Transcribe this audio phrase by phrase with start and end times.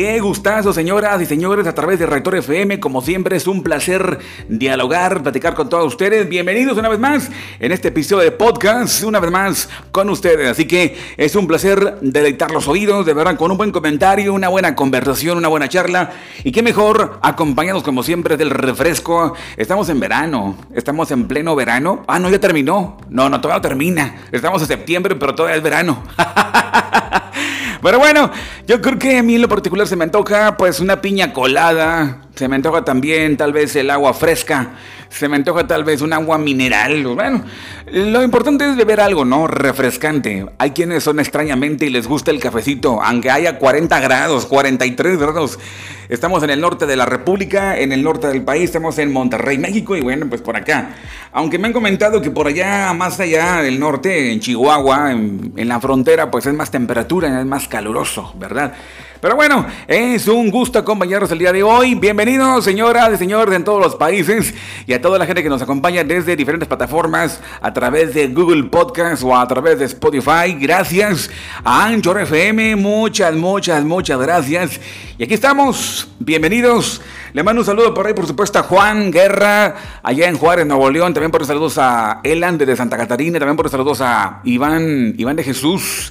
[0.00, 2.80] Qué gustazo, señoras y señores, a través de Rector FM.
[2.80, 4.18] Como siempre, es un placer
[4.48, 6.26] dialogar, platicar con todos ustedes.
[6.26, 10.48] Bienvenidos una vez más en este episodio de podcast, una vez más con ustedes.
[10.48, 14.48] Así que es un placer deleitar los oídos, de verdad, con un buen comentario, una
[14.48, 16.12] buena conversación, una buena charla.
[16.44, 19.34] Y qué mejor, acompañados como siempre del refresco.
[19.58, 22.04] Estamos en verano, estamos en pleno verano.
[22.08, 22.96] Ah, no, ya terminó.
[23.10, 24.22] No, no, todavía termina.
[24.32, 26.02] Estamos en septiembre, pero todavía es verano.
[27.82, 28.30] Pero bueno,
[28.66, 32.22] yo creo que a mí en lo particular se me antoja pues una piña colada,
[32.34, 34.72] se me antoja también tal vez el agua fresca,
[35.10, 37.02] se me antoja tal vez un agua mineral.
[37.14, 37.44] Bueno,
[37.92, 39.46] lo importante es beber algo, ¿no?
[39.46, 40.46] Refrescante.
[40.58, 45.58] Hay quienes son extrañamente y les gusta el cafecito, aunque haya 40 grados, 43 grados.
[46.08, 49.58] Estamos en el norte de la República, en el norte del país, estamos en Monterrey,
[49.58, 50.94] México, y bueno, pues por acá.
[51.32, 55.68] Aunque me han comentado que por allá, más allá del norte, en Chihuahua, en, en
[55.68, 58.74] la frontera, pues es más temperatura, es más caluroso, ¿verdad?
[59.20, 61.94] Pero bueno, es un gusto acompañarnos el día de hoy.
[61.94, 64.54] Bienvenidos, señoras y señores, en todos los países
[64.86, 68.70] y a toda la gente que nos acompaña desde diferentes plataformas a través de Google
[68.70, 70.56] Podcast o a través de Spotify.
[70.58, 71.30] Gracias
[71.62, 72.76] a Anchor FM.
[72.76, 74.80] Muchas, muchas, muchas gracias.
[75.18, 76.08] Y aquí estamos.
[76.18, 77.02] Bienvenidos.
[77.34, 80.90] Le mando un saludo por ahí, por supuesto, a Juan Guerra, allá en Juárez, Nuevo
[80.90, 81.12] León.
[81.12, 83.38] También por saludos a Elan de Santa Catarina.
[83.38, 86.10] También por saludos a Iván, Iván de Jesús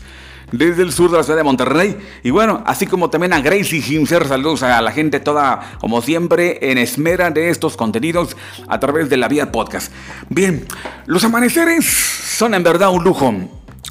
[0.52, 1.98] desde el sur de la ciudad de Monterrey.
[2.24, 6.72] Y bueno, así como también a Gracie Himser, saludos a la gente toda, como siempre,
[6.72, 8.36] en esmera de estos contenidos
[8.68, 9.92] a través de la vía podcast.
[10.30, 10.66] Bien,
[11.06, 13.34] los amaneceres son en verdad un lujo.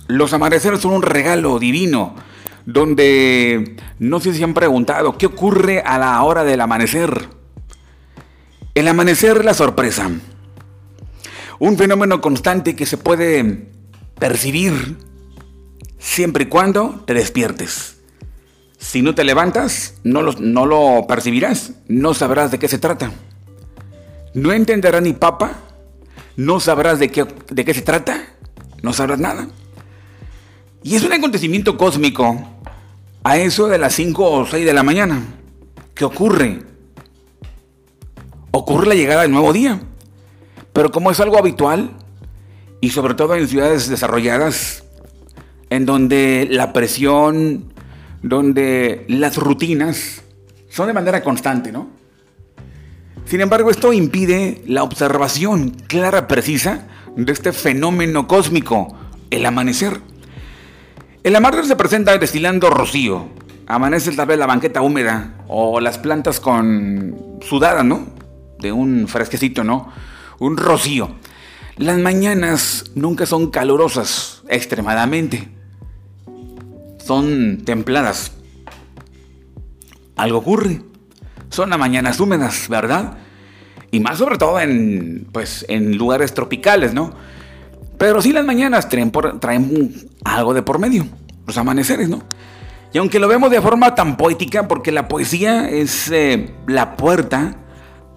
[0.07, 2.15] Los amaneceres son un regalo divino,
[2.65, 7.29] donde no sé si han preguntado, ¿qué ocurre a la hora del amanecer?
[8.75, 10.11] El amanecer, la sorpresa.
[11.59, 13.69] Un fenómeno constante que se puede
[14.19, 14.97] percibir
[15.99, 17.97] siempre y cuando te despiertes.
[18.79, 23.11] Si no te levantas, no lo, percibirás, no sabrás de qué se trata.
[24.35, 25.53] No entenderás ni papa,
[26.37, 28.27] no sabrás de qué, de qué se trata,
[28.83, 29.49] no sabrás nada.
[30.83, 32.39] Y es un acontecimiento cósmico
[33.25, 35.23] a eso de las 5 o 6 de la mañana.
[35.95, 36.63] ¿Qué ocurre?
[38.53, 39.81] Ocurre la llegada del nuevo día.
[40.73, 41.91] Pero como es algo habitual,
[42.81, 44.85] y sobre todo en ciudades desarrolladas,
[45.71, 47.73] en donde la presión,
[48.23, 50.23] donde las rutinas
[50.69, 51.89] son de manera constante, ¿no?
[53.25, 58.97] Sin embargo, esto impide la observación clara, precisa de este fenómeno cósmico,
[59.31, 60.01] el amanecer.
[61.23, 63.27] El amanecer se presenta destilando rocío.
[63.67, 68.07] Amanece tal vez la banqueta húmeda o las plantas con sudada, ¿no?
[68.61, 69.93] De un fresquecito, ¿no?
[70.39, 71.11] Un rocío.
[71.77, 75.58] Las mañanas nunca son calurosas extremadamente
[77.09, 78.33] son templadas.
[80.15, 80.83] Algo ocurre.
[81.49, 83.17] Son las mañanas húmedas, ¿verdad?
[83.91, 87.15] Y más sobre todo en, pues, en lugares tropicales, ¿no?
[87.97, 89.11] Pero sí las mañanas traen,
[89.41, 91.07] traen algo de por medio,
[91.47, 92.23] los amaneceres, ¿no?
[92.93, 97.57] Y aunque lo vemos de forma tan poética, porque la poesía es eh, la puerta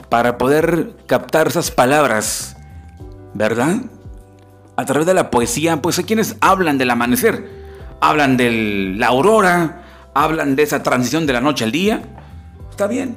[0.10, 2.58] para poder captar esas palabras,
[3.34, 3.78] ¿verdad?
[4.76, 7.61] A través de la poesía, pues hay quienes hablan del amanecer
[8.02, 12.02] hablan de la aurora, hablan de esa transición de la noche al día.
[12.70, 13.16] Está bien.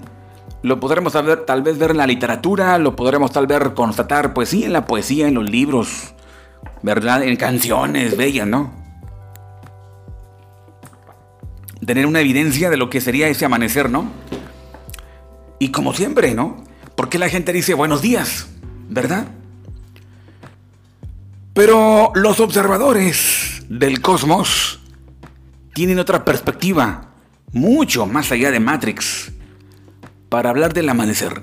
[0.62, 4.64] Lo podremos tal, vez ver en la literatura, lo podremos tal vez constatar, pues sí,
[4.64, 6.14] en la poesía, en los libros,
[6.82, 7.22] ¿verdad?
[7.22, 8.72] En canciones bellas, ¿no?
[11.84, 14.06] Tener una evidencia de lo que sería ese amanecer, ¿no?
[15.58, 16.64] Y como siempre, ¿no?
[16.94, 18.48] Porque la gente dice buenos días,
[18.88, 19.26] ¿verdad?
[21.52, 24.80] Pero los observadores del cosmos
[25.72, 27.10] tienen otra perspectiva,
[27.52, 29.32] mucho más allá de Matrix,
[30.28, 31.42] para hablar del amanecer.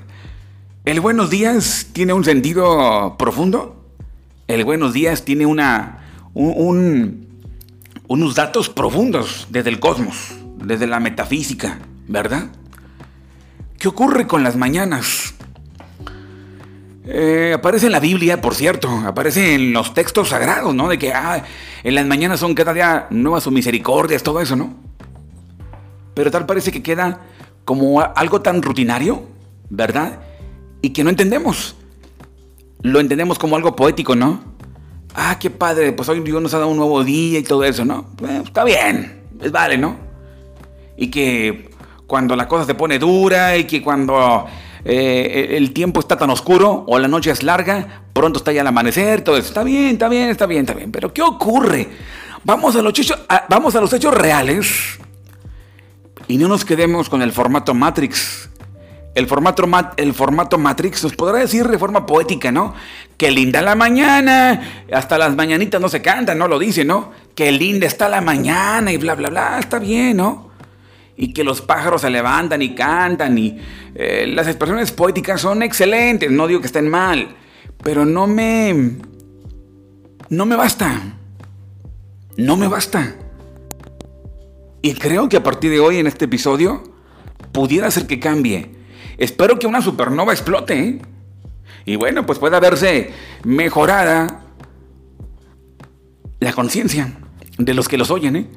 [0.86, 3.86] El buenos días tiene un sentido profundo.
[4.48, 6.00] El buenos días tiene una,
[6.34, 12.50] unos datos profundos desde el cosmos, desde la metafísica, ¿verdad?
[13.78, 15.36] ¿Qué ocurre con las mañanas?
[17.06, 20.88] Eh, aparece en la Biblia, por cierto, aparece en los textos sagrados, ¿no?
[20.88, 21.44] De que ah,
[21.84, 24.76] en las mañanas son cada día nuevas sus misericordias, todo eso, ¿no?
[26.14, 27.22] Pero tal parece que queda
[27.66, 29.24] como algo tan rutinario,
[29.70, 30.20] ¿verdad?
[30.82, 31.76] Y que no entendemos.
[32.84, 34.44] Lo entendemos como algo poético, ¿no?
[35.16, 37.84] Ah, qué padre, pues hoy Dios nos ha dado un nuevo día y todo eso,
[37.84, 38.08] ¿no?
[38.28, 39.98] Eh, está bien, es vale, ¿no?
[40.98, 41.72] Y que
[42.06, 44.46] cuando la cosa se pone dura y que cuando
[44.84, 48.68] eh, el tiempo está tan oscuro o la noche es larga, pronto está ya el
[48.68, 49.48] amanecer, todo eso.
[49.48, 50.92] Está bien, está bien, está bien, está bien.
[50.92, 51.90] Pero ¿qué ocurre?
[52.44, 53.18] Vamos a los hechos,
[53.50, 54.98] vamos a los hechos reales
[56.28, 58.50] Y no nos quedemos con el formato Matrix.
[59.14, 59.64] El formato,
[59.98, 62.74] el formato Matrix nos podrá decir de forma poética, ¿no?
[63.18, 66.48] Que linda la mañana, hasta las mañanitas no se cantan, ¿no?
[66.48, 67.12] Lo dice, ¿no?
[67.36, 70.51] Que linda está la mañana y bla, bla, bla, está bien, ¿no?
[71.18, 73.60] Y que los pájaros se levantan y cantan y
[73.96, 77.36] eh, las expresiones poéticas son excelentes, no digo que estén mal,
[77.84, 78.98] pero no me...
[80.30, 81.02] No me basta.
[82.38, 83.16] No me basta.
[84.82, 86.84] Y creo que a partir de hoy en este episodio
[87.52, 88.82] pudiera ser que cambie
[89.22, 90.80] Espero que una supernova explote.
[90.80, 91.02] ¿eh?
[91.86, 93.12] Y bueno, pues pueda verse
[93.44, 94.42] mejorada
[96.40, 97.14] la conciencia
[97.60, 98.36] de los que los oyen.
[98.36, 98.48] ¿eh?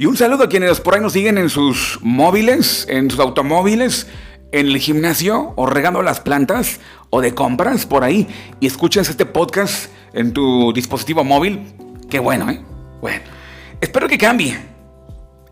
[0.00, 4.06] Y un saludo a quienes por ahí nos siguen en sus móviles, en sus automóviles,
[4.50, 6.80] en el gimnasio o regando las plantas
[7.10, 8.26] o de compras por ahí
[8.60, 11.74] y escuchas este podcast en tu dispositivo móvil.
[12.08, 12.62] Qué bueno, ¿eh?
[13.02, 13.20] Bueno,
[13.82, 14.58] espero que cambie.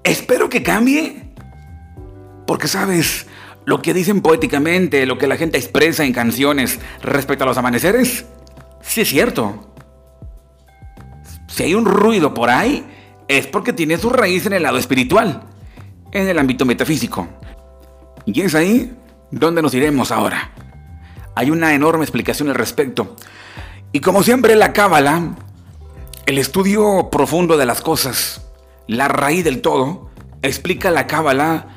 [0.02, 1.24] Espero que cambie.
[2.46, 3.26] Porque sabes,
[3.66, 8.24] lo que dicen poéticamente, lo que la gente expresa en canciones respecto a los amaneceres,
[8.80, 9.74] sí es cierto.
[11.48, 12.86] Si hay un ruido por ahí,
[13.28, 15.42] es porque tiene su raíz en el lado espiritual,
[16.12, 17.28] en el ámbito metafísico.
[18.24, 18.92] Y es ahí
[19.30, 20.50] donde nos iremos ahora.
[21.34, 23.14] Hay una enorme explicación al respecto.
[23.92, 25.36] Y como siempre la cábala,
[26.26, 28.46] el estudio profundo de las cosas,
[28.86, 30.10] la raíz del todo,
[30.42, 31.68] explica la cábala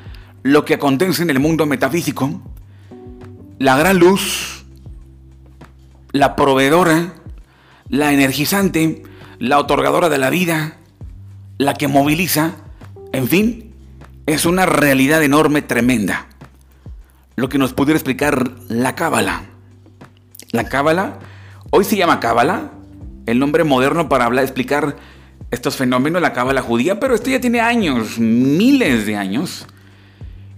[0.42, 2.42] lo que acontece en el mundo metafísico,
[3.58, 4.64] la gran luz,
[6.10, 7.14] la proveedora,
[7.88, 9.02] la energizante,
[9.38, 10.78] la otorgadora de la vida,
[11.58, 12.52] la que moviliza,
[13.12, 13.74] en fin,
[14.26, 16.26] es una realidad enorme, tremenda.
[17.36, 19.42] Lo que nos pudiera explicar la cábala.
[20.50, 21.18] La cábala,
[21.70, 22.72] hoy se llama cábala,
[23.26, 24.96] el nombre moderno para hablar, explicar
[25.50, 29.66] estos fenómenos, la cábala judía, pero esto ya tiene años, miles de años.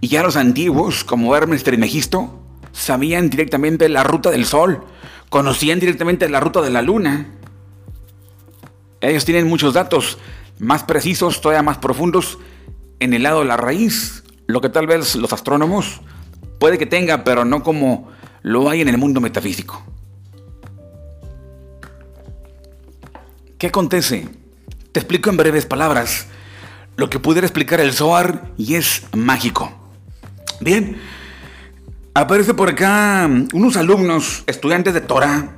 [0.00, 2.41] Y ya los antiguos, como Hermes Trismegisto,
[2.73, 4.85] sabían directamente la ruta del Sol,
[5.31, 7.29] conocían directamente la ruta de la Luna.
[9.00, 10.19] Ellos tienen muchos datos
[10.58, 12.38] más precisos, todavía más profundos,
[13.00, 16.00] en el lado de la raíz, lo que tal vez los astrónomos
[16.58, 18.08] puede que tengan, pero no como
[18.42, 19.82] lo hay en el mundo metafísico.
[23.58, 24.28] ¿Qué acontece?
[24.92, 26.26] Te explico en breves palabras
[26.96, 29.72] lo que pudiera explicar el Zohar y es mágico.
[30.60, 30.98] Bien,
[32.14, 35.56] aparece por acá unos alumnos, estudiantes de Torah.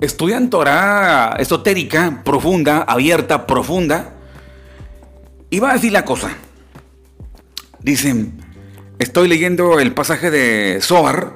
[0.00, 4.12] Estudian Torah esotérica, profunda, abierta, profunda.
[5.48, 6.30] Y va a decir la cosa.
[7.80, 8.40] Dicen,
[8.98, 11.34] estoy leyendo el pasaje de Zohar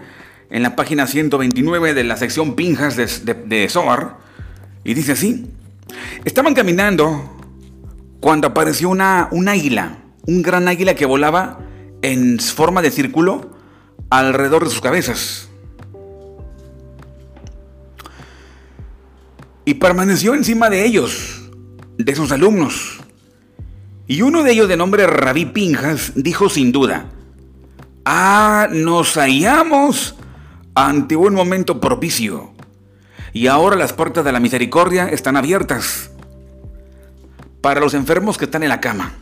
[0.51, 4.19] en la página 129 de la sección Pinjas de, de, Zohar.
[4.85, 5.47] Y dice así.
[6.25, 7.37] Estaban caminando
[8.21, 11.61] cuando apareció una, un águila, un gran águila que volaba
[12.03, 13.51] en forma de círculo
[14.11, 15.50] alrededor de sus cabezas.
[19.71, 21.49] Y permaneció encima de ellos,
[21.97, 22.99] de sus alumnos.
[24.09, 27.09] Y uno de ellos, de nombre Rabí Pinjas, dijo sin duda,
[28.05, 30.17] Ah, nos hallamos
[30.75, 32.51] ante un momento propicio.
[33.33, 36.11] Y ahora las puertas de la misericordia están abiertas
[37.61, 39.13] para los enfermos que están en la cama.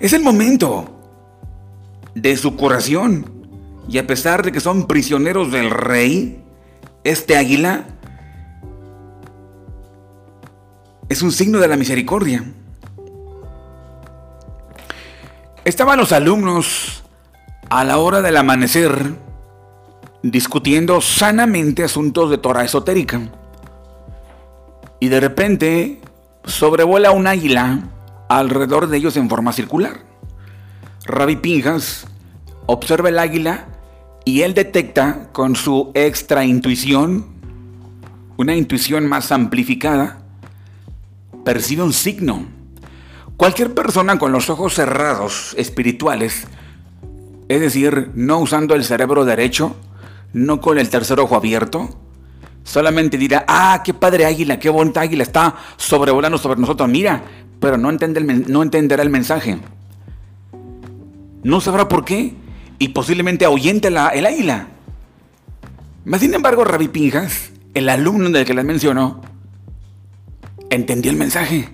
[0.00, 0.90] Es el momento
[2.16, 3.30] de su curación.
[3.88, 6.42] Y a pesar de que son prisioneros del rey,
[7.04, 7.93] este águila
[11.08, 12.44] es un signo de la misericordia.
[15.64, 17.04] Estaban los alumnos
[17.70, 19.14] a la hora del amanecer
[20.22, 23.20] discutiendo sanamente asuntos de Torah esotérica.
[25.00, 26.00] Y de repente
[26.44, 27.80] sobrevuela un águila
[28.28, 30.00] alrededor de ellos en forma circular.
[31.04, 32.06] Rabbi Pinjas
[32.66, 33.66] observa el águila
[34.24, 37.26] y él detecta con su extra intuición,
[38.38, 40.23] una intuición más amplificada,
[41.44, 42.46] percibe un signo.
[43.36, 46.46] Cualquier persona con los ojos cerrados, espirituales,
[47.48, 49.76] es decir, no usando el cerebro derecho,
[50.32, 51.90] no con el tercer ojo abierto,
[52.62, 56.88] solamente dirá, ah, qué padre águila, qué bonita águila está sobrevolando sobre nosotros.
[56.88, 57.22] Mira,
[57.60, 59.58] pero no, entenderá el mensaje.
[61.42, 62.34] No sabrá por qué
[62.78, 64.68] y posiblemente ahuyente la, el águila.
[66.04, 69.20] Mas, sin embargo, Rabbi Pinjas, el alumno del que les mencionó,
[70.70, 71.68] entendió el mensaje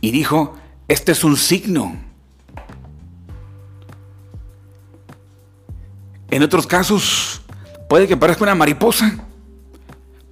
[0.00, 0.54] y dijo,
[0.88, 1.96] este es un signo.
[6.30, 7.42] En otros casos,
[7.88, 9.18] puede que parezca una mariposa,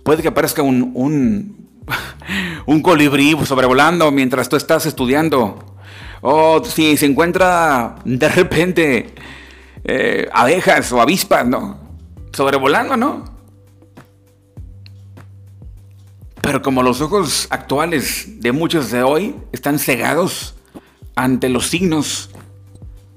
[0.04, 5.76] puede que parezca un, un, colibrí sobrevolando mientras tú estás estudiando.
[6.20, 9.14] O si se encuentra de repente
[9.84, 11.78] eh, abejas o avispas, ¿no?
[12.32, 13.37] Sobrevolando, ¿no?
[16.48, 20.54] Pero como los ojos actuales de muchos de hoy están cegados
[21.14, 22.30] ante los signos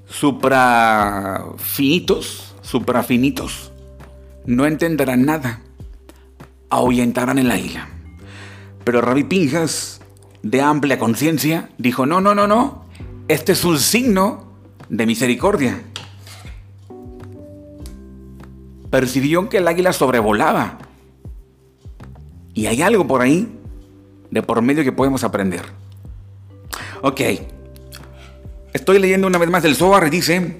[0.05, 3.71] suprafinitos, suprafinitos,
[4.45, 5.61] no entenderán nada,
[6.69, 7.87] ahuyentarán el águila.
[8.83, 10.01] Pero Rabbi Pinjas,
[10.43, 12.83] de amplia conciencia, dijo, no, no, no, no,
[13.29, 14.43] este es un signo
[14.89, 15.81] de misericordia.
[18.89, 20.90] Percibió que el águila sobrevolaba
[22.53, 23.47] y hay algo por ahí
[24.29, 25.61] de por medio que podemos aprender.
[27.01, 27.21] Ok.
[28.73, 30.57] Estoy leyendo una vez más el Zohar y dice,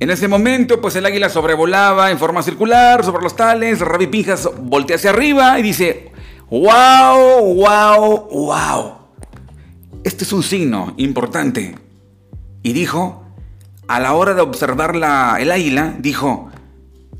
[0.00, 4.48] en ese momento pues el águila sobrevolaba en forma circular sobre los tales, Rabbi Pinjas
[4.60, 6.12] voltea hacia arriba y dice,
[6.50, 8.92] wow, wow, wow.
[10.04, 11.74] Este es un signo importante.
[12.62, 13.24] Y dijo,
[13.88, 16.50] a la hora de observar la, el águila, dijo,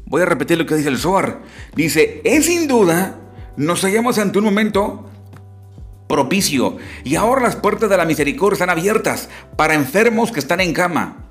[0.05, 1.41] voy a repetir lo que dice el Zohar,
[1.75, 3.19] dice, es sin duda
[3.57, 5.09] nos hallamos ante un momento
[6.09, 10.73] propicio y ahora las puertas de la misericordia están abiertas para enfermos que están en
[10.73, 11.29] cama.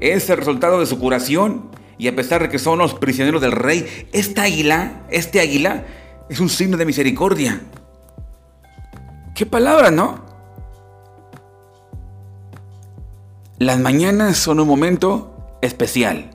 [0.00, 3.52] Es el resultado de su curación y a pesar de que son los prisioneros del
[3.52, 5.84] rey, esta águila, este águila,
[6.28, 7.60] es un signo de misericordia.
[9.34, 10.24] ¿Qué palabra, no?
[13.58, 16.30] Las mañanas son un momento especial.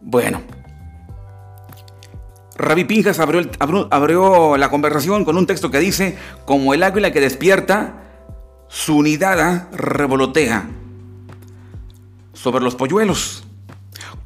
[0.00, 0.40] Bueno,
[2.60, 8.02] Rabbi Pinjas abrió, la conversación con un texto que dice, como el águila que despierta,
[8.68, 10.68] su nidada revolotea
[12.34, 13.44] sobre los polluelos.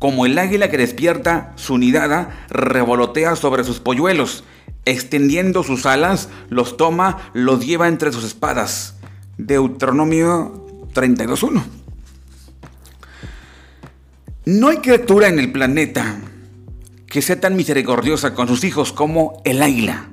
[0.00, 4.42] Como el águila que despierta, su nidada revolotea sobre sus polluelos.
[4.84, 8.96] Extendiendo sus alas, los toma, los lleva entre sus espadas.
[9.38, 11.62] Deuteronomio 32.1.
[14.46, 16.18] No hay criatura en el planeta
[17.14, 20.08] que sea tan misericordiosa con sus hijos como el águila.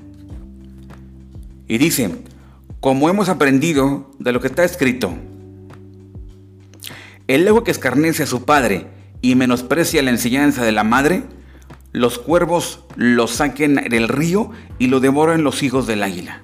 [1.68, 2.12] Y dice,
[2.80, 5.12] como hemos aprendido de lo que está escrito,
[7.28, 8.86] el ego que escarnece a su padre
[9.20, 11.24] y menosprecia la enseñanza de la madre,
[11.92, 16.44] los cuervos lo saquen del río y lo devoran los hijos del águila.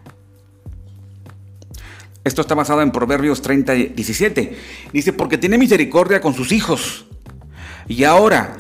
[2.24, 4.58] Esto está basado en Proverbios 30, 17.
[4.92, 7.06] Dice, porque tiene misericordia con sus hijos.
[7.88, 8.58] Y ahora,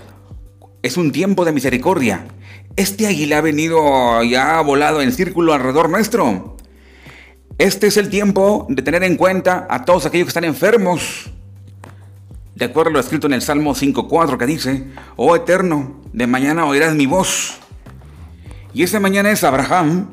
[0.81, 2.25] es un tiempo de misericordia.
[2.75, 6.57] Este águila ha venido y ha volado en círculo alrededor nuestro.
[7.57, 11.31] Este es el tiempo de tener en cuenta a todos aquellos que están enfermos.
[12.55, 16.65] De acuerdo a lo escrito en el Salmo 5.4 que dice, Oh Eterno, de mañana
[16.65, 17.57] oirás mi voz.
[18.74, 20.10] Y esa mañana es Abraham,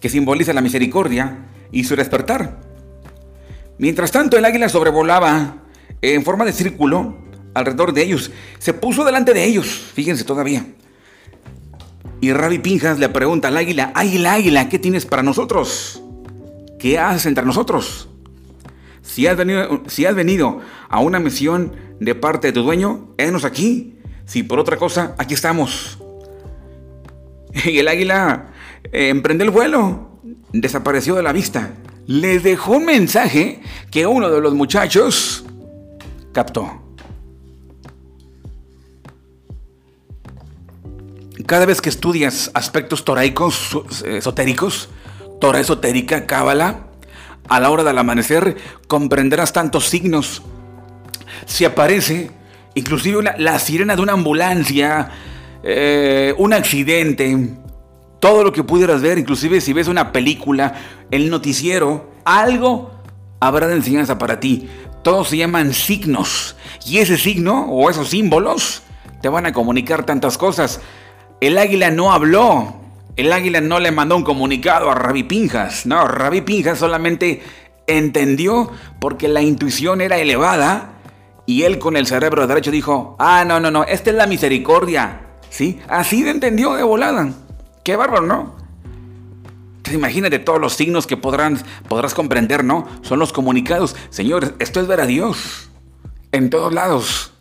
[0.00, 2.60] que simboliza la misericordia y su despertar.
[3.78, 5.56] Mientras tanto el águila sobrevolaba
[6.02, 7.25] en forma de círculo
[7.56, 8.30] alrededor de ellos.
[8.58, 10.66] Se puso delante de ellos, fíjense todavía.
[12.20, 16.02] Y Rabbi Pinjas le pregunta al águila, águila, águila, ¿qué tienes para nosotros?
[16.78, 18.08] ¿Qué haces entre nosotros?
[19.02, 23.44] Si has venido, si has venido a una misión de parte de tu dueño, énos
[23.44, 23.98] aquí.
[24.24, 25.98] Si por otra cosa, aquí estamos.
[27.64, 28.48] Y el águila
[28.92, 30.20] eh, emprendió el vuelo,
[30.52, 31.70] desapareció de la vista.
[32.06, 35.44] Le dejó un mensaje que uno de los muchachos
[36.32, 36.85] captó.
[41.46, 44.88] Cada vez que estudias aspectos toraicos, esotéricos,
[45.40, 46.86] Torah esotérica, Cábala,
[47.48, 48.56] a la hora del amanecer
[48.88, 50.42] comprenderás tantos signos.
[51.46, 52.30] Si aparece
[52.74, 55.10] inclusive la sirena de una ambulancia,
[55.62, 57.54] eh, un accidente,
[58.20, 60.74] todo lo que pudieras ver, inclusive si ves una película,
[61.10, 62.90] el noticiero, algo
[63.40, 64.68] habrá de enseñanza para ti.
[65.02, 66.56] Todos se llaman signos.
[66.84, 68.82] Y ese signo o esos símbolos
[69.22, 70.80] te van a comunicar tantas cosas.
[71.40, 72.74] El águila no habló.
[73.16, 75.86] El águila no le mandó un comunicado a Rabbi Pinjas.
[75.86, 77.42] No, Rabbi Pinjas solamente
[77.86, 80.90] entendió porque la intuición era elevada
[81.46, 85.20] y él con el cerebro derecho dijo, ah, no, no, no, esta es la misericordia.
[85.48, 85.80] ¿Sí?
[85.88, 87.30] Así entendió de volada.
[87.84, 88.56] Qué bárbaro, ¿no?
[89.92, 92.88] imagínate todos los signos que podrán, podrás comprender, ¿no?
[93.02, 93.94] Son los comunicados.
[94.10, 95.70] Señores, esto es ver a Dios.
[96.32, 97.32] En todos lados.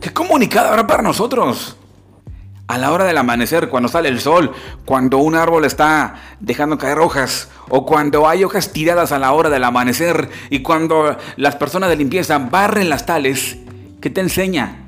[0.00, 1.76] ¿Qué comunicado habrá para nosotros?
[2.68, 4.52] A la hora del amanecer, cuando sale el sol,
[4.84, 9.50] cuando un árbol está dejando caer hojas, o cuando hay hojas tiradas a la hora
[9.50, 13.58] del amanecer, y cuando las personas de limpieza barren las tales,
[14.00, 14.84] ¿qué te enseña?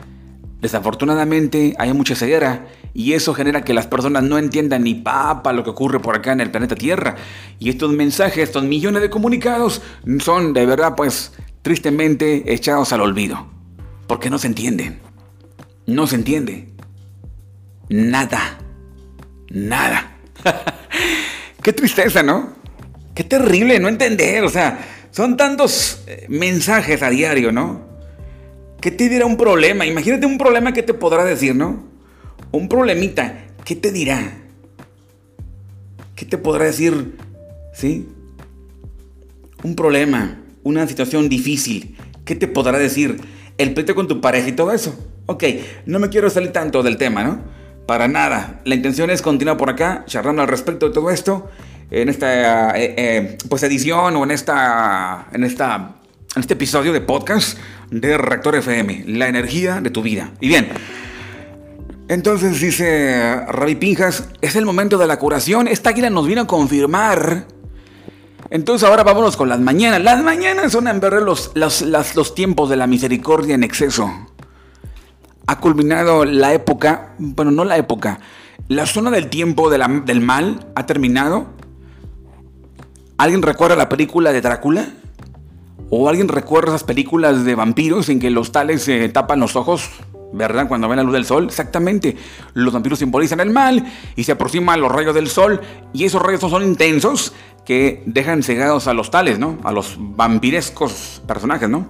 [0.60, 5.62] Desafortunadamente hay mucha ceguera Y eso genera que las personas no entiendan ni papa lo
[5.62, 7.14] que ocurre por acá en el planeta Tierra.
[7.60, 9.80] Y estos mensajes, estos millones de comunicados,
[10.18, 11.32] son de verdad, pues,
[11.62, 13.46] tristemente echados al olvido.
[14.08, 14.98] Porque no se entienden.
[15.86, 16.69] No se entiende.
[17.90, 18.58] Nada.
[19.50, 20.16] Nada.
[21.62, 22.54] Qué tristeza, ¿no?
[23.14, 24.44] Qué terrible no entender.
[24.44, 24.78] O sea,
[25.10, 27.82] son tantos eh, mensajes a diario, ¿no?
[28.80, 29.84] ¿Qué te dirá un problema?
[29.84, 31.84] Imagínate un problema que te podrá decir, ¿no?
[32.52, 34.38] Un problemita, ¿qué te dirá?
[36.14, 37.16] ¿Qué te podrá decir?
[37.74, 38.08] ¿Sí?
[39.62, 43.20] Un problema, una situación difícil, ¿qué te podrá decir?
[43.58, 44.96] El pleito con tu pareja y todo eso.
[45.26, 45.44] Ok,
[45.84, 47.59] no me quiero salir tanto del tema, ¿no?
[47.86, 48.60] Para nada.
[48.64, 51.50] La intención es continuar por acá, charlando al respecto de todo esto,
[51.90, 55.96] en esta eh, eh, pues edición o en esta, en esta,
[56.36, 57.58] en este episodio de podcast
[57.90, 60.30] de Rector FM, la energía de tu vida.
[60.40, 60.68] Y bien,
[62.10, 65.68] entonces dice Ravi Pinjas, es el momento de la curación.
[65.68, 67.46] Esta águila nos vino a confirmar.
[68.50, 70.02] Entonces ahora vámonos con las mañanas.
[70.02, 74.10] Las mañanas son en verdad los, los, los tiempos de la misericordia en exceso.
[75.50, 78.20] Ha culminado la época, bueno, no la época,
[78.68, 81.48] la zona del tiempo del mal ha terminado.
[83.18, 84.90] ¿Alguien recuerda la película de Drácula?
[85.90, 89.90] ¿O alguien recuerda esas películas de vampiros en que los tales se tapan los ojos?
[90.32, 90.68] ¿Verdad?
[90.68, 91.46] Cuando ven la luz del sol.
[91.46, 92.16] Exactamente.
[92.54, 95.60] Los vampiros simbolizan el mal y se aproximan los rayos del sol.
[95.92, 97.32] Y esos rayos son intensos
[97.64, 99.58] que dejan cegados a los tales, ¿no?
[99.64, 101.88] A los vampirescos personajes, ¿no?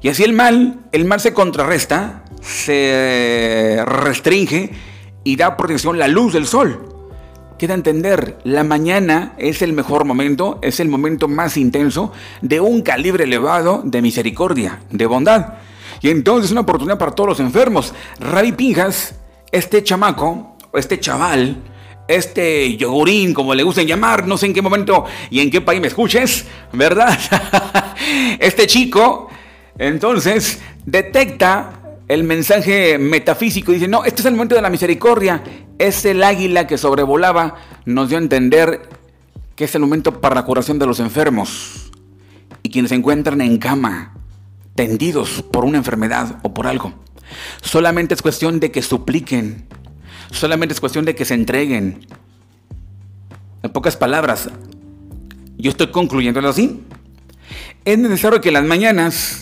[0.00, 4.70] Y así el mal, el mal se contrarresta, se restringe
[5.24, 6.92] y da protección la luz del sol
[7.62, 12.82] queda entender, la mañana es el mejor momento, es el momento más intenso de un
[12.82, 15.54] calibre elevado de misericordia, de bondad.
[16.00, 17.94] Y entonces es una oportunidad para todos los enfermos.
[18.18, 19.14] Ravi Pinjas,
[19.52, 21.56] este chamaco, este chaval,
[22.08, 25.80] este yogurín, como le gusten llamar, no sé en qué momento y en qué país
[25.80, 27.16] me escuches, ¿verdad?
[28.40, 29.30] este chico,
[29.78, 31.81] entonces, detecta
[32.12, 33.72] el mensaje metafísico.
[33.72, 35.42] Dice, no, este es el momento de la misericordia.
[35.78, 38.88] Es el águila que sobrevolaba, nos dio a entender
[39.56, 41.90] que es el momento para la curación de los enfermos
[42.62, 44.14] y quienes se encuentran en cama,
[44.74, 46.92] tendidos por una enfermedad o por algo.
[47.62, 49.66] Solamente es cuestión de que supliquen,
[50.30, 52.06] solamente es cuestión de que se entreguen.
[53.62, 54.50] En pocas palabras,
[55.56, 56.82] yo estoy concluyendo así.
[57.84, 59.41] Es necesario que las mañanas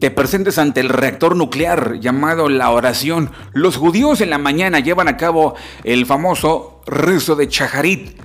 [0.00, 3.30] te presentes ante el reactor nuclear llamado la oración.
[3.52, 8.18] Los judíos en la mañana llevan a cabo el famoso rezo de Chaharit.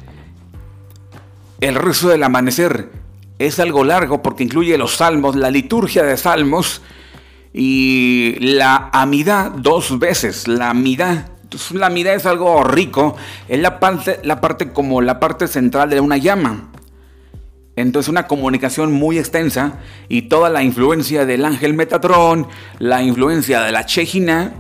[1.60, 2.90] El rezo del amanecer
[3.40, 6.82] es algo largo porque incluye los salmos, la liturgia de salmos
[7.52, 10.48] y la amidad dos veces.
[10.48, 11.30] La amidad,
[11.72, 13.18] la amidad es algo rico,
[13.50, 16.70] es la parte, la parte como la parte central de una llama.
[17.76, 22.48] Entonces una comunicación muy extensa y toda la influencia del ángel Metatrón,
[22.80, 24.54] la influencia de la Chejina,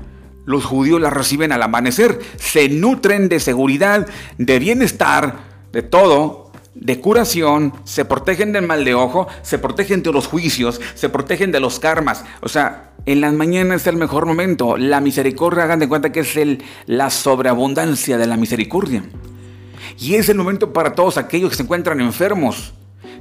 [0.46, 5.38] los judíos la reciben al amanecer, se nutren de seguridad, de bienestar,
[5.72, 10.80] de todo, de curación, se protegen del mal de ojo, se protegen de los juicios,
[10.94, 12.26] se protegen de los karmas.
[12.42, 14.78] O sea, en las mañanas es el mejor momento.
[14.78, 19.04] La misericordia, hagan de cuenta que es el, la sobreabundancia de la misericordia.
[19.98, 22.75] Y es el momento para todos aquellos que se encuentran enfermos,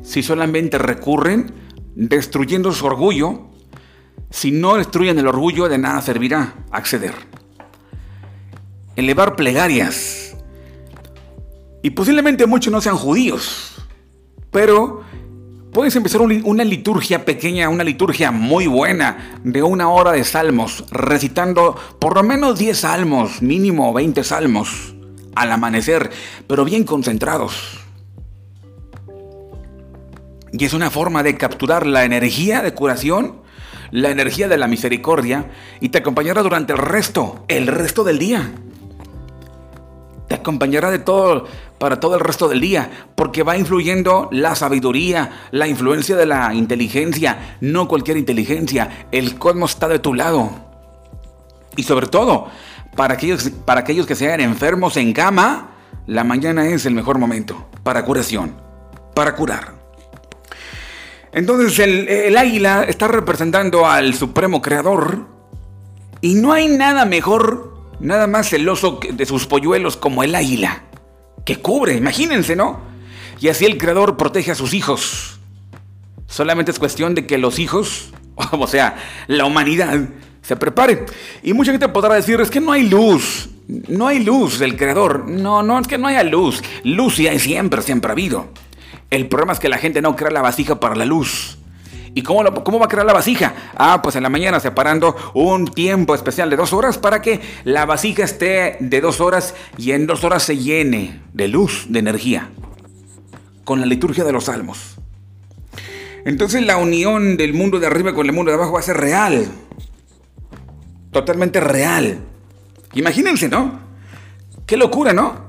[0.05, 1.53] si solamente recurren
[1.97, 3.49] destruyendo su orgullo.
[4.31, 7.15] Si no destruyen el orgullo, de nada servirá acceder.
[8.97, 10.37] Elevar plegarias.
[11.83, 13.75] Y posiblemente muchos no sean judíos,
[14.51, 15.03] pero
[15.73, 21.77] puedes empezar una liturgia pequeña, una liturgia muy buena de una hora de salmos, recitando
[21.99, 24.95] por lo menos 10 salmos, mínimo 20 salmos
[25.35, 26.11] al amanecer,
[26.47, 27.84] pero bien concentrados.
[30.57, 33.41] Y es una forma de capturar la energía de curación,
[33.91, 38.53] la energía de la misericordia, y te acompañará durante el resto, el resto del día.
[40.29, 45.49] Te acompañará de todo, para todo el resto del día, porque va influyendo la sabiduría,
[45.51, 50.53] la influencia de la inteligencia, no cualquier inteligencia, el cosmos está de tu lado.
[51.75, 52.47] Y sobre todo,
[52.95, 55.71] para aquellos, para aquellos que sean enfermos en cama,
[56.07, 58.55] la mañana es el mejor momento para curación,
[59.17, 59.74] para curar.
[61.35, 65.27] Entonces el, águila está representando al supremo creador
[66.21, 70.85] y no hay nada mejor, nada más celoso de sus polluelos como el águila,
[71.45, 72.81] que cubre, imagínense, ¿no?
[73.41, 75.41] Y así el creador protege a sus hijos.
[76.29, 78.13] Solamente es cuestión de que los hijos,
[78.53, 80.09] o sea, la humanidad,
[80.41, 81.05] se prepare.
[81.43, 83.49] Y mucha gente podrá decir, es que no hay luz,
[83.89, 85.29] no hay luz del creador.
[85.29, 86.63] No, no, es que no haya luz.
[86.85, 88.51] Luz sí hay siempre, siempre ha habido.
[89.15, 91.57] El problema es que la gente no crea la vasija para la luz.
[92.15, 93.55] ¿Y cómo, cómo, va a crear la vasija?
[93.77, 97.87] Ah, pues en la mañana separando un tiempo especial de dos horas para que la
[97.87, 102.51] vasija esté de dos horas y en dos horas se llene de luz, de energía.
[103.63, 104.97] Con la liturgia de los salmos.
[106.25, 108.97] Entonces la unión del mundo de arriba con el mundo de abajo va a ser
[108.97, 109.47] real.
[111.13, 112.19] Totalmente real.
[112.95, 113.79] Imagínense, ¿no?
[114.67, 115.44] Qué locura, ¿no?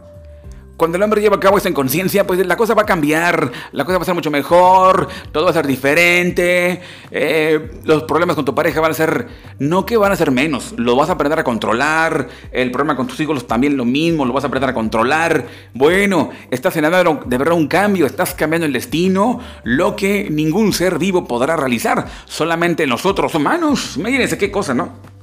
[0.77, 3.85] Cuando el hombre lleva a cabo esta conciencia, pues la cosa va a cambiar, la
[3.85, 8.43] cosa va a ser mucho mejor, todo va a ser diferente, eh, los problemas con
[8.43, 9.27] tu pareja van a ser,
[9.59, 13.07] no que van a ser menos, lo vas a aprender a controlar, el problema con
[13.07, 15.45] tus hijos también lo mismo, lo vas a aprender a controlar.
[15.73, 20.73] Bueno, estás en de, de verdad un cambio, estás cambiando el destino, lo que ningún
[20.73, 23.95] ser vivo podrá realizar, solamente nosotros humanos.
[23.95, 25.15] Imagínense qué cosa, ¿no?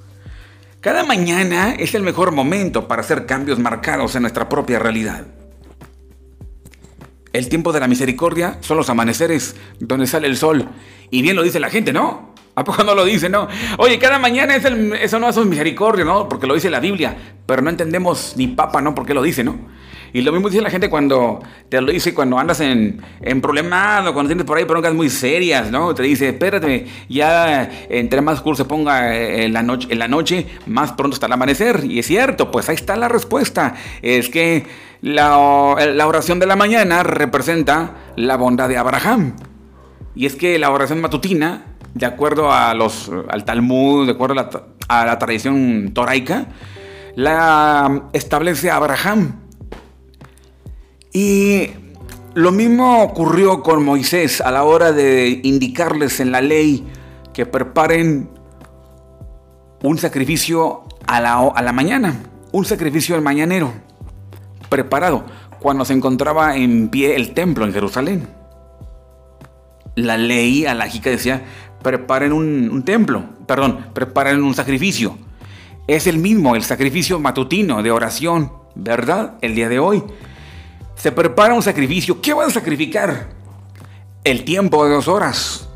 [0.80, 5.26] Cada mañana es el mejor momento para hacer cambios marcados en nuestra propia realidad.
[7.32, 10.68] El tiempo de la misericordia son los amaneceres donde sale el sol.
[11.10, 12.32] Y bien lo dice la gente, ¿no?
[12.54, 13.48] ¿A poco no lo dice, no?
[13.78, 16.28] Oye, cada mañana es el, eso no es misericordia, ¿no?
[16.28, 17.16] Porque lo dice la Biblia.
[17.46, 18.94] Pero no entendemos ni papa, ¿no?
[18.94, 19.56] ¿Por qué lo dice, no?
[20.12, 24.12] Y lo mismo dice la gente cuando te lo dice cuando andas en, en problemado,
[24.12, 25.94] cuando tienes por ahí broncas muy serias, ¿no?
[25.94, 30.46] Te dice, espérate, ya entre más curso se ponga en la, noche, en la noche,
[30.66, 31.84] más pronto está el amanecer.
[31.84, 33.74] Y es cierto, pues ahí está la respuesta.
[34.02, 34.66] Es que
[35.00, 39.34] la, oración de la mañana representa la bondad de Abraham.
[40.14, 44.42] Y es que la oración matutina, de acuerdo a los, al Talmud, de acuerdo a
[44.44, 44.50] la,
[44.88, 46.48] a la tradición toraica,
[47.16, 49.41] la establece Abraham
[51.12, 51.68] y
[52.34, 56.86] lo mismo ocurrió con Moisés a la hora de indicarles en la ley
[57.34, 58.30] que preparen
[59.82, 62.22] un sacrificio a la, a la mañana,
[62.52, 63.72] un sacrificio al mañanero,
[64.70, 65.24] preparado,
[65.60, 68.28] cuando se encontraba en pie el templo en Jerusalén.
[69.94, 71.42] La ley alágica decía,
[71.82, 75.18] preparen un, un templo, perdón, preparen un sacrificio.
[75.86, 79.34] Es el mismo, el sacrificio matutino de oración, ¿verdad?
[79.42, 80.02] El día de hoy
[81.02, 82.20] se prepara un sacrificio.
[82.20, 83.30] ¿Qué van a sacrificar?
[84.22, 85.68] El tiempo de dos horas.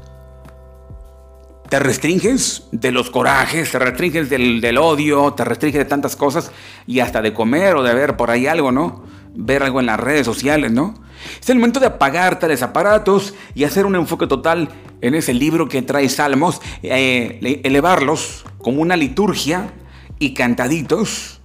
[1.68, 6.52] Te restringes de los corajes, te restringes del, odio, te restringes de tantas cosas
[6.86, 9.02] y hasta de comer o de ver por ahí algo, ¿no?
[9.34, 10.94] Ver algo en las redes sociales, ¿no?
[11.40, 14.68] Es el momento de apagar tales aparatos y hacer un enfoque total
[15.00, 19.72] en ese libro que trae salmos, eh, elevarlos como una liturgia
[20.20, 21.40] y cantaditos.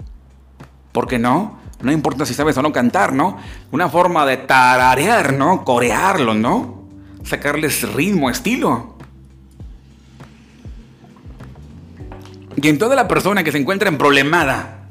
[0.91, 1.60] ¿Por qué no?
[1.81, 3.37] No importa si sabes o no cantar, ¿no?
[3.71, 5.63] Una forma de tararear, ¿no?
[5.63, 6.87] Corearlo, ¿no?
[7.23, 8.97] Sacarles ritmo, estilo.
[12.55, 14.81] Y en toda la persona que se encuentra en problemada,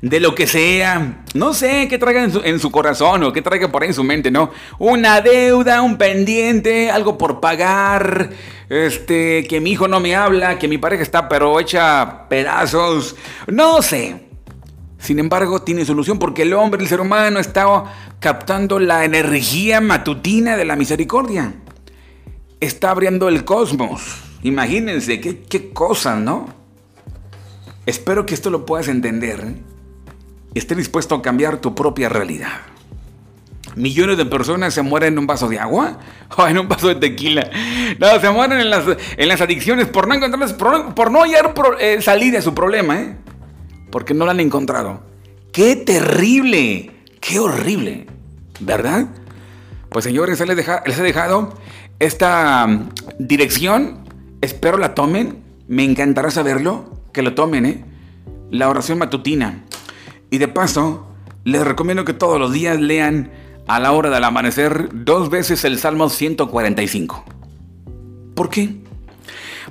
[0.00, 3.42] de lo que sea, no sé qué traiga en su, en su, corazón o qué
[3.42, 4.52] traiga por ahí en su mente, ¿no?
[4.78, 8.30] Una deuda, un pendiente, algo por pagar,
[8.68, 13.16] este, que mi hijo no me habla, que mi pareja está pero hecha pedazos,
[13.48, 14.27] no sé.
[14.98, 17.66] Sin embargo, tiene solución porque el hombre, el ser humano, está
[18.20, 21.54] captando la energía matutina de la misericordia.
[22.60, 24.16] Está abriendo el cosmos.
[24.42, 26.46] Imagínense, qué, qué cosa, ¿no?
[27.86, 29.40] Espero que esto lo puedas entender.
[29.40, 29.54] ¿eh?
[30.54, 32.60] Esté dispuesto a cambiar tu propia realidad.
[33.76, 35.98] Millones de personas se mueren en un vaso de agua
[36.36, 37.48] o en un vaso de tequila.
[37.98, 38.84] No, se mueren en las,
[39.16, 43.16] en las adicciones por no encontrarles, por, no hallar eh, salida su problema, ¿eh?
[43.90, 45.00] Porque no la han encontrado.
[45.52, 46.90] ¡Qué terrible!
[47.20, 48.06] ¡Qué horrible!
[48.60, 49.08] ¿Verdad?
[49.88, 51.54] Pues señores, les, les he dejado
[51.98, 54.04] esta mm, dirección.
[54.40, 55.42] Espero la tomen.
[55.66, 57.02] Me encantará saberlo.
[57.12, 57.84] Que lo tomen, ¿eh?
[58.50, 59.64] La oración matutina.
[60.30, 61.08] Y de paso,
[61.44, 63.30] les recomiendo que todos los días lean
[63.66, 67.24] a la hora del amanecer dos veces el Salmo 145.
[68.34, 68.76] ¿Por qué?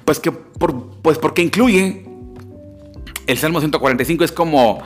[0.06, 2.07] Pues, que pues porque incluye
[3.28, 4.82] el Salmo 145 es como,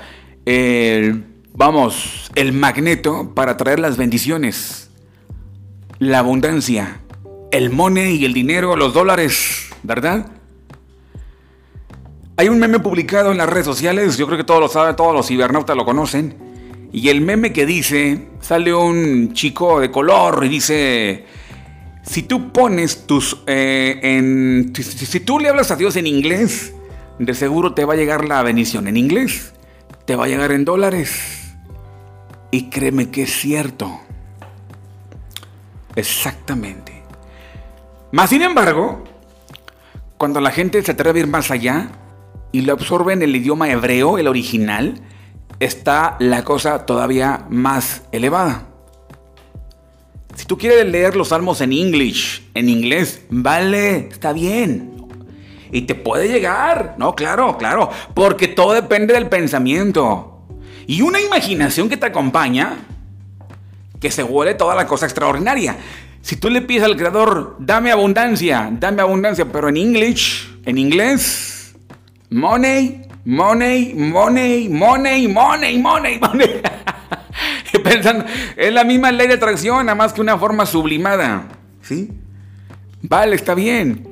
[0.46, 1.24] el,
[1.54, 4.90] vamos, el magneto para traer las bendiciones,
[6.00, 7.02] la abundancia,
[7.52, 10.26] el money y el dinero, los dólares, ¿verdad?
[12.36, 15.14] Hay un meme publicado en las redes sociales, yo creo que todos lo saben, todos
[15.14, 16.36] los cibernautas lo conocen,
[16.92, 21.26] y el meme que dice, sale un chico de color y dice,
[22.04, 26.74] si tú pones tus, eh, si tú le hablas a Dios en inglés,
[27.26, 29.54] de seguro te va a llegar la bendición en inglés,
[30.06, 31.54] te va a llegar en dólares.
[32.50, 34.02] Y créeme que es cierto.
[35.96, 37.04] Exactamente.
[38.12, 39.04] Más sin embargo,
[40.18, 41.92] cuando la gente se atreve a ir más allá
[42.52, 45.00] y lo absorbe en el idioma hebreo, el original,
[45.60, 48.68] está la cosa todavía más elevada.
[50.36, 54.91] Si tú quieres leer los salmos en English, en inglés, vale, está bien.
[55.72, 60.46] Y te puede llegar, no, claro, claro, porque todo depende del pensamiento.
[60.88, 62.80] Y una imaginación que te acompaña,
[64.00, 65.78] que se vuelve toda la cosa extraordinaria.
[66.22, 71.74] Si tú le pides al creador, dame abundancia, dame abundancia, pero en English, en inglés,
[72.30, 76.62] money, money, money, money, money, money, money.
[77.84, 78.26] Pensando,
[78.58, 81.48] es la misma ley de atracción, nada más que una forma sublimada.
[81.82, 82.12] ¿Sí?
[83.02, 84.11] Vale, está bien.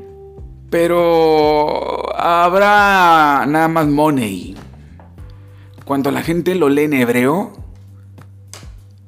[0.70, 4.56] Pero habrá nada más money.
[5.86, 7.54] Cuando la gente lo lee en hebreo,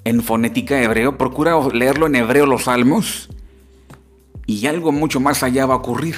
[0.04, 3.30] en fonética hebreo, procura leerlo en hebreo los salmos
[4.48, 6.16] y algo mucho más allá va a ocurrir.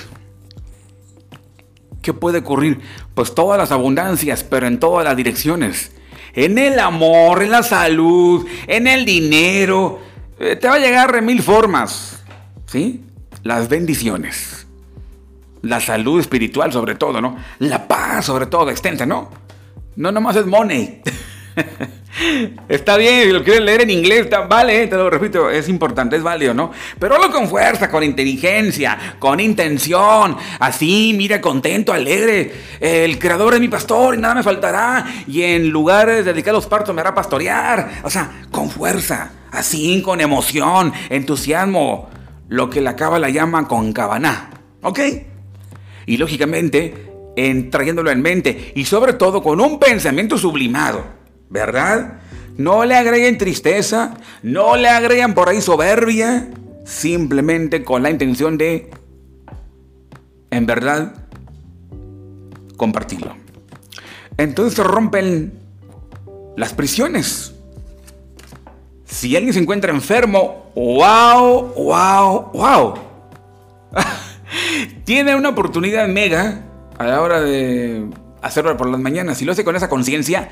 [2.01, 2.79] ¿Qué puede ocurrir?
[3.13, 5.91] Pues todas las abundancias, pero en todas las direcciones.
[6.33, 9.99] En el amor, en la salud, en el dinero.
[10.39, 12.23] Eh, te va a llegar de mil formas.
[12.65, 13.05] ¿Sí?
[13.43, 14.62] Las bendiciones.
[15.63, 17.37] La salud espiritual sobre todo, ¿no?
[17.59, 19.29] La paz sobre todo, extensa, ¿no?
[19.95, 21.01] No nomás es money.
[22.69, 26.23] Está bien, si lo quieres leer en inglés, vale, te lo repito, es importante, es
[26.23, 26.71] válido, ¿no?
[26.99, 32.53] Pero hablo con fuerza, con inteligencia, con intención, así, mira, contento, alegre.
[32.79, 35.05] El creador es mi pastor y nada me faltará.
[35.27, 38.01] Y en lugares dedicados partos me hará pastorear.
[38.03, 42.09] O sea, con fuerza, así, con emoción, entusiasmo.
[42.47, 44.49] Lo que la cábala llama con cabaná,
[44.81, 44.99] ¿ok?
[46.05, 46.93] Y lógicamente,
[47.35, 51.23] en, trayéndolo en mente y sobre todo con un pensamiento sublimado.
[51.53, 52.19] ¿verdad?
[52.57, 56.49] No le agreguen tristeza, no le agreguen por ahí soberbia,
[56.83, 58.89] simplemente con la intención de,
[60.49, 61.13] en verdad,
[62.75, 63.35] compartirlo.
[64.37, 65.53] Entonces rompen
[66.57, 67.53] las prisiones.
[69.05, 72.93] Si alguien se encuentra enfermo, wow, wow, wow.
[75.05, 76.61] Tiene una oportunidad mega
[76.97, 78.09] a la hora de
[78.41, 79.37] hacerlo por las mañanas.
[79.37, 80.49] Si lo hace con esa conciencia,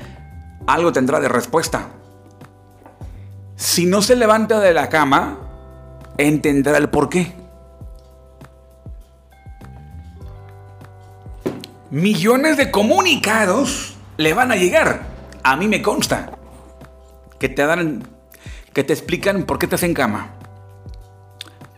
[0.66, 1.88] algo tendrá de respuesta.
[3.56, 5.38] Si no se levanta de la cama,
[6.18, 7.32] entenderá el por qué.
[11.90, 15.02] Millones de comunicados le van a llegar.
[15.42, 16.32] A mí me consta.
[17.38, 18.02] Que te dan.
[18.72, 20.30] Que te explican por qué estás en cama.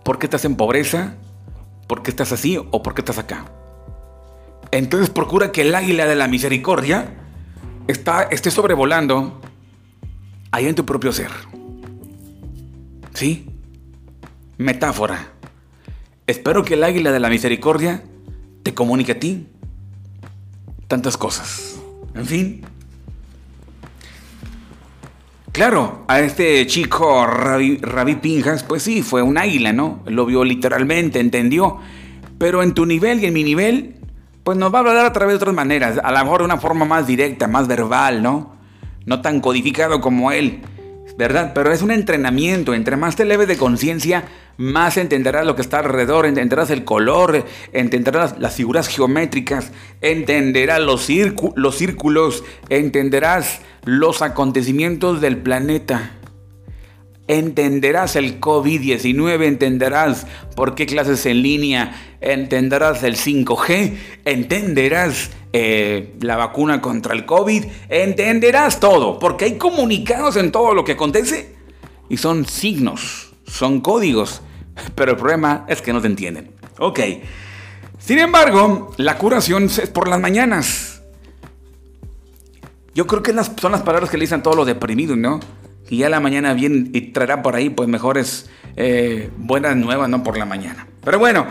[0.02, 1.14] Por qué estás en pobreza.
[1.86, 3.46] Por qué estás así o por qué estás acá.
[4.70, 7.14] Entonces procura que el águila de la misericordia
[7.86, 9.40] está, esté sobrevolando
[10.50, 11.30] ahí en tu propio ser.
[13.12, 13.46] ¿Sí?
[14.58, 15.32] Metáfora.
[16.26, 18.02] Espero que el águila de la misericordia
[18.62, 19.46] te comunique a ti
[20.88, 21.80] tantas cosas.
[22.14, 22.73] En fin.
[25.54, 30.00] Claro, a este chico Ravi, Pinjas, pues sí, fue un águila, ¿no?
[30.04, 31.78] Lo vio literalmente, entendió.
[32.38, 33.94] Pero en tu nivel y en mi nivel,
[34.42, 36.56] pues nos va a hablar a través de otras maneras, a lo mejor de una
[36.56, 38.56] forma más directa, más verbal, ¿no?
[39.06, 40.60] No tan codificado como él,
[41.16, 41.52] ¿verdad?
[41.54, 44.24] Pero es un entrenamiento, entre más te leves de conciencia,
[44.56, 51.08] más entenderás lo que está alrededor, entenderás el color, entenderás las figuras geométricas, entenderás los,
[51.56, 56.18] los círculos, entenderás los acontecimientos del planeta.
[57.26, 66.36] Entenderás el COVID-19, entenderás por qué clases en línea, entenderás el 5G, entenderás eh, la
[66.36, 71.54] vacuna contra el COVID, entenderás todo, porque hay comunicados en todo lo que acontece
[72.10, 74.42] y son signos, son códigos,
[74.94, 76.50] pero el problema es que no te entienden.
[76.78, 77.00] Ok,
[77.98, 81.02] sin embargo, la curación es por las mañanas.
[82.94, 85.40] Yo creo que son las palabras que le dicen todos los deprimidos, ¿no?
[85.88, 90.22] y ya la mañana bien y traerá por ahí pues mejores eh, buenas nuevas, no
[90.22, 90.86] por la mañana.
[91.04, 91.46] Pero bueno,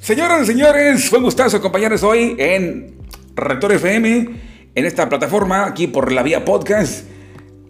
[0.00, 2.96] señoras y señores, fue un gustazo acompañarles hoy en
[3.34, 4.28] Rector FM,
[4.74, 7.06] en esta plataforma, aquí por la vía podcast.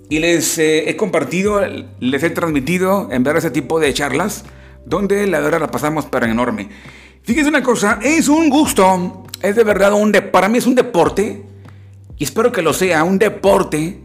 [0.09, 1.61] Y les eh, he compartido,
[1.99, 4.45] les he transmitido en ver ese tipo de charlas,
[4.87, 6.69] donde la verdad la pasamos pero enorme.
[7.23, 10.77] Fíjense una cosa, es un gusto, es de verdad un de, para mí es un
[10.77, 11.45] deporte,
[12.17, 14.01] y espero que lo sea, un deporte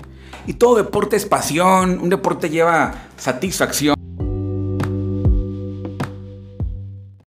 [0.47, 4.00] y todo deporte es pasión, un deporte lleva satisfacción.